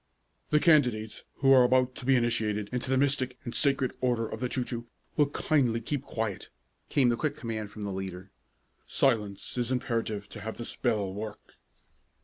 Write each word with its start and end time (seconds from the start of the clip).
"The 0.49 0.59
candidates 0.59 1.25
who 1.41 1.51
are 1.53 1.61
about 1.63 1.93
to 1.97 2.05
be 2.07 2.15
initiated 2.15 2.69
into 2.73 2.89
the 2.89 2.97
Mystic 2.97 3.37
and 3.43 3.53
Sacred 3.53 3.95
Order 4.01 4.27
of 4.27 4.39
the 4.39 4.49
Choo 4.49 4.65
Choo 4.65 4.87
will 5.15 5.29
kindly 5.29 5.79
keep 5.79 6.01
quiet!" 6.01 6.49
came 6.89 7.09
the 7.09 7.15
quick 7.15 7.35
command 7.37 7.69
from 7.69 7.83
the 7.83 7.93
leader. 7.93 8.31
"Silence 8.87 9.59
is 9.59 9.71
imperative 9.71 10.27
to 10.29 10.41
have 10.41 10.57
the 10.57 10.65
spell 10.65 11.13
work." 11.13 11.53